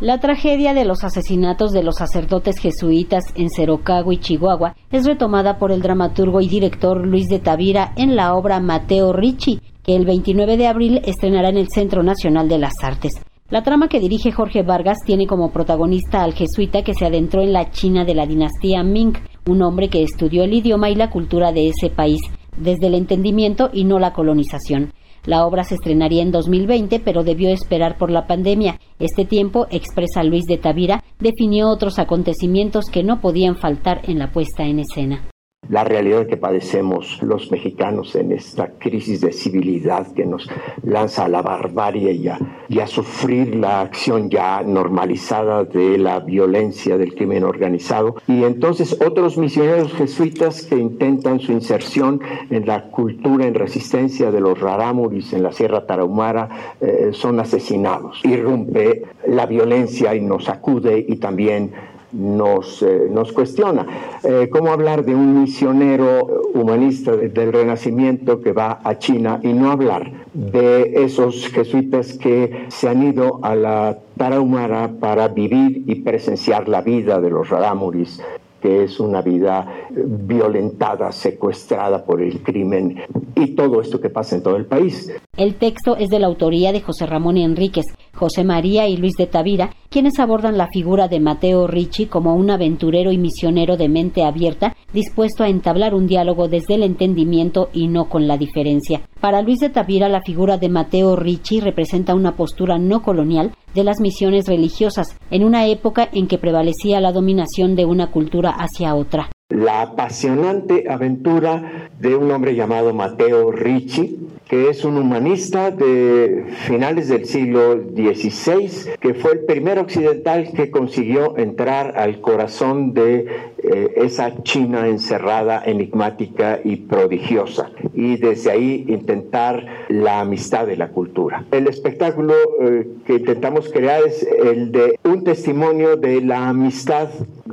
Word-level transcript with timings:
La 0.00 0.20
tragedia 0.20 0.74
de 0.74 0.84
los 0.84 1.02
asesinatos 1.02 1.72
de 1.72 1.82
los 1.82 1.96
sacerdotes 1.96 2.60
jesuitas 2.60 3.24
en 3.34 3.50
Cerocago 3.50 4.12
y 4.12 4.18
Chihuahua 4.18 4.76
es 4.92 5.04
retomada 5.04 5.58
por 5.58 5.72
el 5.72 5.82
dramaturgo 5.82 6.40
y 6.40 6.46
director 6.46 7.04
Luis 7.04 7.26
de 7.26 7.40
Tavira 7.40 7.94
en 7.96 8.14
la 8.14 8.34
obra 8.34 8.60
Mateo 8.60 9.12
Ricci, 9.12 9.60
que 9.82 9.96
el 9.96 10.06
29 10.06 10.56
de 10.56 10.68
abril 10.68 11.00
estrenará 11.04 11.48
en 11.48 11.56
el 11.56 11.66
Centro 11.68 12.04
Nacional 12.04 12.48
de 12.48 12.58
las 12.58 12.74
Artes. 12.80 13.10
La 13.50 13.64
trama 13.64 13.88
que 13.88 13.98
dirige 13.98 14.30
Jorge 14.30 14.62
Vargas 14.62 14.98
tiene 15.04 15.26
como 15.26 15.50
protagonista 15.50 16.22
al 16.22 16.32
jesuita 16.32 16.82
que 16.82 16.94
se 16.94 17.04
adentró 17.04 17.42
en 17.42 17.52
la 17.52 17.70
China 17.70 18.04
de 18.04 18.14
la 18.14 18.24
dinastía 18.24 18.84
Ming, 18.84 19.14
un 19.48 19.62
hombre 19.62 19.88
que 19.88 20.04
estudió 20.04 20.44
el 20.44 20.52
idioma 20.52 20.90
y 20.90 20.94
la 20.94 21.10
cultura 21.10 21.50
de 21.50 21.70
ese 21.70 21.90
país, 21.90 22.20
desde 22.56 22.86
el 22.86 22.94
entendimiento 22.94 23.68
y 23.72 23.82
no 23.82 23.98
la 23.98 24.12
colonización. 24.12 24.92
La 25.24 25.46
obra 25.46 25.64
se 25.64 25.74
estrenaría 25.74 26.22
en 26.22 26.30
2020, 26.30 27.00
pero 27.00 27.24
debió 27.24 27.50
esperar 27.50 27.96
por 27.98 28.10
la 28.10 28.26
pandemia. 28.26 28.80
Este 28.98 29.24
tiempo, 29.24 29.66
expresa 29.70 30.22
Luis 30.24 30.44
de 30.46 30.58
Tavira, 30.58 31.04
definió 31.18 31.68
otros 31.68 31.98
acontecimientos 31.98 32.86
que 32.86 33.02
no 33.02 33.20
podían 33.20 33.56
faltar 33.56 34.02
en 34.04 34.18
la 34.18 34.30
puesta 34.30 34.64
en 34.64 34.80
escena 34.80 35.28
la 35.68 35.84
realidad 35.84 36.26
que 36.26 36.36
padecemos 36.36 37.22
los 37.22 37.50
mexicanos 37.50 38.14
en 38.14 38.32
esta 38.32 38.72
crisis 38.78 39.20
de 39.20 39.32
civilidad 39.32 40.12
que 40.12 40.24
nos 40.24 40.48
lanza 40.82 41.26
a 41.26 41.28
la 41.28 41.42
barbarie 41.42 42.12
y 42.12 42.28
a, 42.28 42.38
y 42.68 42.80
a, 42.80 42.86
sufrir 42.86 43.54
la 43.54 43.82
acción 43.82 44.30
ya 44.30 44.62
normalizada 44.62 45.64
de 45.64 45.98
la 45.98 46.20
violencia 46.20 46.96
del 46.96 47.14
crimen 47.14 47.44
organizado. 47.44 48.16
Y 48.26 48.44
entonces 48.44 48.96
otros 49.04 49.36
misioneros 49.36 49.92
jesuitas 49.92 50.62
que 50.62 50.76
intentan 50.76 51.40
su 51.40 51.52
inserción 51.52 52.20
en 52.50 52.66
la 52.66 52.90
cultura 52.90 53.46
en 53.46 53.54
resistencia 53.54 54.30
de 54.30 54.40
los 54.40 54.58
rarámuris 54.58 55.32
en 55.32 55.42
la 55.42 55.52
Sierra 55.52 55.86
Tarahumara 55.86 56.76
eh, 56.80 57.10
son 57.12 57.40
asesinados. 57.40 58.24
Irrumpe 58.24 59.02
la 59.26 59.46
violencia 59.46 60.14
y 60.14 60.20
nos 60.20 60.48
acude 60.48 61.04
y 61.06 61.16
también 61.16 61.72
nos, 62.12 62.82
eh, 62.82 63.08
nos 63.10 63.32
cuestiona. 63.32 63.86
Eh, 64.22 64.48
¿Cómo 64.50 64.72
hablar 64.72 65.04
de 65.04 65.14
un 65.14 65.42
misionero 65.42 66.26
humanista 66.54 67.16
del 67.16 67.52
Renacimiento 67.52 68.40
que 68.40 68.52
va 68.52 68.80
a 68.82 68.98
China 68.98 69.40
y 69.42 69.52
no 69.52 69.70
hablar 69.70 70.10
de 70.32 71.04
esos 71.04 71.48
jesuitas 71.48 72.14
que 72.14 72.66
se 72.68 72.88
han 72.88 73.02
ido 73.02 73.40
a 73.42 73.54
la 73.54 73.98
Tarahumara 74.16 74.92
para 75.00 75.28
vivir 75.28 75.84
y 75.86 75.96
presenciar 75.96 76.68
la 76.68 76.80
vida 76.80 77.20
de 77.20 77.30
los 77.30 77.48
Rarámuris 77.48 78.20
que 78.60 78.84
es 78.84 78.98
una 79.00 79.22
vida 79.22 79.72
violentada, 79.90 81.12
secuestrada 81.12 82.04
por 82.04 82.20
el 82.20 82.42
crimen 82.42 83.00
y 83.34 83.54
todo 83.54 83.80
esto 83.80 84.00
que 84.00 84.10
pasa 84.10 84.36
en 84.36 84.42
todo 84.42 84.56
el 84.56 84.66
país. 84.66 85.12
El 85.36 85.54
texto 85.54 85.96
es 85.96 86.08
de 86.08 86.18
la 86.18 86.26
autoría 86.26 86.72
de 86.72 86.80
José 86.80 87.06
Ramón 87.06 87.36
Enríquez, 87.36 87.86
José 88.18 88.42
María 88.42 88.88
y 88.88 88.96
Luis 88.96 89.14
de 89.16 89.28
Tavira, 89.28 89.70
quienes 89.90 90.18
abordan 90.18 90.58
la 90.58 90.66
figura 90.66 91.06
de 91.06 91.20
Mateo 91.20 91.68
Ricci 91.68 92.06
como 92.06 92.34
un 92.34 92.50
aventurero 92.50 93.12
y 93.12 93.18
misionero 93.18 93.76
de 93.76 93.88
mente 93.88 94.24
abierta, 94.24 94.74
dispuesto 94.92 95.44
a 95.44 95.48
entablar 95.48 95.94
un 95.94 96.08
diálogo 96.08 96.48
desde 96.48 96.74
el 96.74 96.82
entendimiento 96.82 97.70
y 97.72 97.86
no 97.86 98.08
con 98.08 98.26
la 98.26 98.36
diferencia. 98.36 99.02
Para 99.20 99.40
Luis 99.40 99.60
de 99.60 99.70
Tavira, 99.70 100.08
la 100.08 100.22
figura 100.22 100.58
de 100.58 100.68
Mateo 100.68 101.14
Ricci 101.14 101.60
representa 101.60 102.16
una 102.16 102.34
postura 102.34 102.76
no 102.76 103.02
colonial 103.02 103.52
de 103.74 103.84
las 103.84 104.00
misiones 104.00 104.46
religiosas, 104.48 105.16
en 105.30 105.44
una 105.44 105.66
época 105.66 106.08
en 106.12 106.26
que 106.26 106.38
prevalecía 106.38 107.00
la 107.00 107.12
dominación 107.12 107.76
de 107.76 107.84
una 107.84 108.10
cultura 108.10 108.50
hacia 108.50 108.96
otra. 108.96 109.30
La 109.50 109.82
apasionante 109.82 110.84
aventura 110.90 111.88
de 111.98 112.14
un 112.14 112.30
hombre 112.30 112.54
llamado 112.54 112.92
Mateo 112.92 113.50
Ricci, 113.50 114.18
que 114.48 114.70
es 114.70 114.84
un 114.84 114.96
humanista 114.96 115.70
de 115.70 116.44
finales 116.66 117.08
del 117.08 117.26
siglo 117.26 117.76
XVI, 117.76 118.96
que 118.98 119.14
fue 119.14 119.32
el 119.32 119.40
primer 119.40 119.78
occidental 119.78 120.50
que 120.54 120.70
consiguió 120.70 121.36
entrar 121.36 121.98
al 121.98 122.20
corazón 122.20 122.94
de 122.94 123.26
eh, 123.58 123.92
esa 123.96 124.42
China 124.42 124.88
encerrada, 124.88 125.62
enigmática 125.64 126.60
y 126.64 126.76
prodigiosa, 126.76 127.70
y 127.92 128.16
desde 128.16 128.50
ahí 128.50 128.86
intentar 128.88 129.66
la 129.88 130.20
amistad 130.20 130.66
de 130.66 130.76
la 130.76 130.88
cultura. 130.88 131.44
El 131.50 131.66
espectáculo 131.66 132.34
eh, 132.62 132.88
que 133.06 133.14
intentamos 133.14 133.68
crear 133.70 134.02
es 134.06 134.22
el 134.22 134.72
de 134.72 134.98
un 135.04 135.24
testimonio 135.24 135.96
de 135.96 136.22
la 136.22 136.48
amistad 136.48 137.08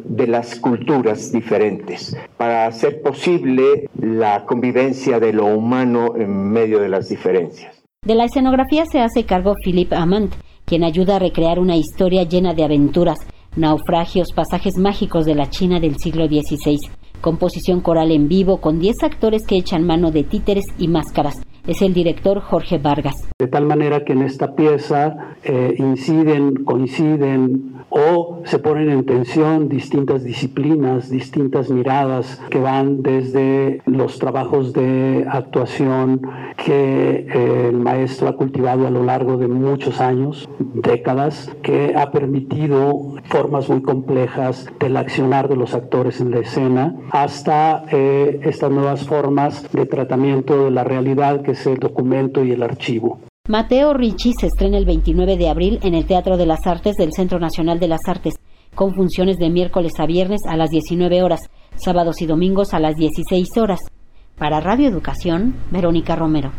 de 0.08 0.28
las 0.28 0.60
culturas 0.60 1.32
diferentes 1.32 2.16
para 2.38 2.68
hacer 2.68 3.02
posible 3.02 3.90
la 4.00 4.46
convivencia 4.46 5.20
de 5.20 5.34
lo 5.34 5.46
humano 5.46 6.16
en 6.16 6.52
medio 6.52 6.80
de 6.80 6.90
las 6.90 7.10
diferencias. 7.10 7.84
De 8.04 8.16
la 8.16 8.26
escenografía 8.26 8.86
se 8.86 9.00
hace 9.00 9.26
cargo 9.26 9.54
Philippe 9.64 9.96
Amant, 9.96 10.34
quien 10.66 10.84
ayuda 10.84 11.16
a 11.16 11.20
recrear 11.20 11.60
una 11.60 11.76
historia 11.76 12.24
llena 12.24 12.54
de 12.54 12.64
aventuras, 12.64 13.18
naufragios, 13.56 14.32
pasajes 14.34 14.78
mágicos 14.78 15.26
de 15.26 15.36
la 15.36 15.50
China 15.50 15.80
del 15.80 15.98
siglo 15.98 16.28
XVI, 16.28 16.78
composición 17.22 17.82
coral 17.82 18.12
en 18.12 18.28
vivo 18.28 18.62
con 18.62 18.80
10 18.80 19.04
actores 19.04 19.46
que 19.48 19.58
echan 19.58 19.86
mano 19.86 20.12
de 20.12 20.24
títeres 20.24 20.66
y 20.78 20.88
máscaras. 20.88 21.42
Es 21.66 21.82
el 21.82 21.94
director 21.94 22.42
Jorge 22.42 22.78
Vargas. 22.78 23.16
De 23.38 23.48
tal 23.48 23.66
manera 23.66 24.06
que 24.06 24.14
en 24.14 24.22
esta 24.22 24.56
pieza 24.56 25.36
eh, 25.44 25.76
inciden, 25.78 26.64
coinciden 26.64 27.76
o 27.90 28.42
se 28.46 28.60
ponen 28.60 28.90
en 28.90 29.06
tensión 29.06 29.68
distintas 29.68 30.24
disciplinas, 30.24 31.10
distintas 31.10 31.70
miradas 31.70 32.42
que 32.50 32.60
van 32.60 33.04
desde 33.04 33.82
los 33.86 34.20
trabajos 34.20 34.72
de 34.72 35.26
actuación 35.30 36.22
que 36.56 37.28
eh, 37.28 37.68
el 37.70 37.78
maestro 37.78 38.30
ha 38.30 38.38
cultivado 38.38 38.88
a 38.88 38.90
lo 38.90 39.04
largo 39.04 39.38
de 39.38 39.48
muchos 39.48 40.00
años, 40.00 40.48
décadas, 40.74 41.54
que 41.62 41.94
ha 41.96 42.12
permitido 42.12 43.16
formas 43.26 43.70
muy 43.70 43.82
complejas 43.82 44.68
del 44.80 44.98
accionar 44.98 45.50
de 45.50 45.58
los 45.58 45.74
actores 45.74 46.22
en 46.22 46.32
la 46.32 46.40
escena, 46.40 46.96
hasta 47.12 47.84
eh, 47.92 48.40
estas 48.44 48.72
nuevas 48.72 49.06
formas 49.06 49.70
de 49.74 49.86
tratamiento 49.86 50.66
de 50.66 50.72
la 50.72 50.84
realidad 50.84 51.42
que 51.42 51.52
es 51.52 51.68
el 51.68 51.78
documento 51.78 52.44
y 52.44 52.52
el 52.52 52.64
archivo. 52.64 53.25
Mateo 53.48 53.94
Ricci 53.94 54.34
se 54.40 54.48
estrena 54.48 54.80
el 54.80 54.86
29 54.86 55.38
de 55.38 55.50
abril 55.50 55.78
en 55.84 55.94
el 55.94 56.08
Teatro 56.08 56.36
de 56.36 56.48
las 56.48 56.66
Artes 56.66 56.96
del 56.96 57.14
Centro 57.14 57.38
Nacional 57.38 57.80
de 57.80 57.88
las 57.88 58.00
Artes, 58.08 58.34
con 58.74 58.96
funciones 58.96 59.38
de 59.38 59.52
miércoles 59.52 59.92
a 60.00 60.08
viernes 60.08 60.42
a 60.50 60.58
las 60.58 60.72
19 60.72 61.22
horas, 61.22 61.42
sábados 61.76 62.24
y 62.24 62.26
domingos 62.26 62.74
a 62.74 62.80
las 62.80 62.96
16 62.96 63.48
horas. 63.58 63.82
Para 64.36 64.62
Radio 64.62 64.90
Educación, 64.90 65.58
Verónica 65.70 66.16
Romero. 66.16 66.54